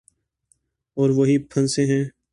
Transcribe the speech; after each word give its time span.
اوروہیں 0.97 1.37
پھنسے 1.49 1.85
ہیں۔ 1.85 2.03